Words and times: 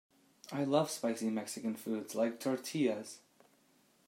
I 0.51 0.63
love 0.63 0.89
spicy 0.89 1.29
Mexican 1.29 1.75
food 1.75 2.15
like 2.15 2.39
tortillas. 2.39 3.19